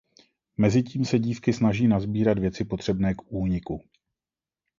[0.57, 3.81] Mezitím se dívky snaží nasbírat věci potřebné k úniku.